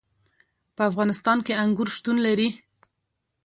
[0.75, 2.49] په افغانستان کې انګور شتون لري.